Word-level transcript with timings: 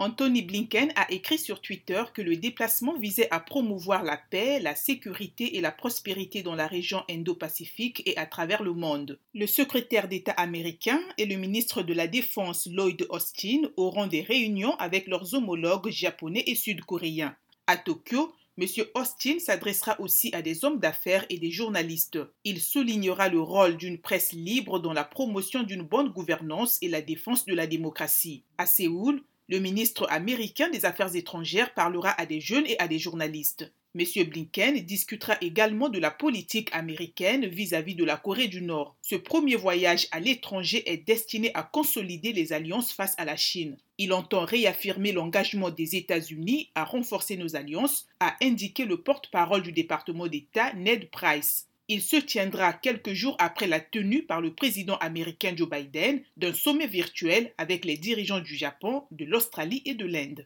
Anthony 0.00 0.42
Blinken 0.42 0.92
a 0.94 1.10
écrit 1.10 1.38
sur 1.38 1.60
Twitter 1.60 2.00
que 2.14 2.22
le 2.22 2.36
déplacement 2.36 2.96
visait 2.96 3.26
à 3.32 3.40
promouvoir 3.40 4.04
la 4.04 4.16
paix, 4.16 4.60
la 4.60 4.76
sécurité 4.76 5.56
et 5.56 5.60
la 5.60 5.72
prospérité 5.72 6.42
dans 6.44 6.54
la 6.54 6.68
région 6.68 7.02
Indo-Pacifique 7.10 8.04
et 8.06 8.16
à 8.16 8.24
travers 8.24 8.62
le 8.62 8.74
monde. 8.74 9.18
Le 9.34 9.48
secrétaire 9.48 10.06
d'État 10.06 10.30
américain 10.32 11.00
et 11.16 11.26
le 11.26 11.34
ministre 11.34 11.82
de 11.82 11.94
la 11.94 12.06
Défense 12.06 12.68
Lloyd 12.70 13.06
Austin 13.08 13.62
auront 13.76 14.06
des 14.06 14.22
réunions 14.22 14.76
avec 14.76 15.08
leurs 15.08 15.34
homologues 15.34 15.90
japonais 15.90 16.44
et 16.46 16.54
sud-coréens. 16.54 17.34
À 17.66 17.76
Tokyo, 17.76 18.32
M. 18.56 18.66
Austin 18.94 19.38
s'adressera 19.40 20.00
aussi 20.00 20.30
à 20.32 20.42
des 20.42 20.64
hommes 20.64 20.78
d'affaires 20.78 21.26
et 21.28 21.38
des 21.38 21.50
journalistes. 21.50 22.18
Il 22.44 22.60
soulignera 22.60 23.28
le 23.28 23.40
rôle 23.40 23.76
d'une 23.76 23.98
presse 23.98 24.32
libre 24.32 24.78
dans 24.78 24.92
la 24.92 25.04
promotion 25.04 25.64
d'une 25.64 25.82
bonne 25.82 26.08
gouvernance 26.08 26.78
et 26.82 26.88
la 26.88 27.02
défense 27.02 27.46
de 27.46 27.54
la 27.54 27.66
démocratie. 27.66 28.42
À 28.58 28.66
Séoul, 28.66 29.22
le 29.48 29.60
ministre 29.60 30.06
américain 30.10 30.68
des 30.68 30.84
Affaires 30.84 31.16
étrangères 31.16 31.72
parlera 31.72 32.10
à 32.20 32.26
des 32.26 32.40
jeunes 32.40 32.66
et 32.66 32.78
à 32.78 32.86
des 32.86 32.98
journalistes. 32.98 33.72
M. 33.94 34.04
Blinken 34.28 34.78
discutera 34.84 35.36
également 35.40 35.88
de 35.88 35.98
la 35.98 36.10
politique 36.10 36.68
américaine 36.72 37.46
vis-à-vis 37.46 37.94
de 37.94 38.04
la 38.04 38.18
Corée 38.18 38.48
du 38.48 38.60
Nord. 38.60 38.96
Ce 39.00 39.16
premier 39.16 39.56
voyage 39.56 40.06
à 40.10 40.20
l'étranger 40.20 40.82
est 40.90 40.98
destiné 40.98 41.50
à 41.54 41.62
consolider 41.62 42.34
les 42.34 42.52
alliances 42.52 42.92
face 42.92 43.14
à 43.16 43.24
la 43.24 43.36
Chine. 43.36 43.78
Il 43.96 44.12
entend 44.12 44.44
réaffirmer 44.44 45.12
l'engagement 45.12 45.70
des 45.70 45.96
États-Unis 45.96 46.70
à 46.74 46.84
renforcer 46.84 47.38
nos 47.38 47.56
alliances, 47.56 48.06
a 48.20 48.36
indiqué 48.42 48.84
le 48.84 49.02
porte-parole 49.02 49.62
du 49.62 49.72
département 49.72 50.26
d'État 50.26 50.74
Ned 50.74 51.10
Price. 51.10 51.67
Il 51.90 52.02
se 52.02 52.16
tiendra 52.16 52.74
quelques 52.74 53.14
jours 53.14 53.34
après 53.38 53.66
la 53.66 53.80
tenue 53.80 54.22
par 54.22 54.42
le 54.42 54.52
président 54.52 54.98
américain 54.98 55.54
Joe 55.56 55.70
Biden 55.70 56.20
d'un 56.36 56.52
sommet 56.52 56.86
virtuel 56.86 57.54
avec 57.56 57.86
les 57.86 57.96
dirigeants 57.96 58.40
du 58.40 58.56
Japon, 58.56 59.04
de 59.10 59.24
l'Australie 59.24 59.80
et 59.86 59.94
de 59.94 60.04
l'Inde. 60.04 60.36